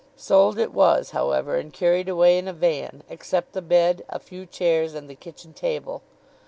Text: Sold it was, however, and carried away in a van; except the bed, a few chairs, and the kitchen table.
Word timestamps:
Sold 0.15 0.57
it 0.57 0.73
was, 0.73 1.11
however, 1.11 1.55
and 1.57 1.71
carried 1.71 2.09
away 2.09 2.39
in 2.39 2.47
a 2.47 2.53
van; 2.53 3.03
except 3.07 3.53
the 3.53 3.61
bed, 3.61 4.03
a 4.09 4.17
few 4.17 4.47
chairs, 4.47 4.95
and 4.95 5.07
the 5.07 5.13
kitchen 5.13 5.53
table. 5.53 6.01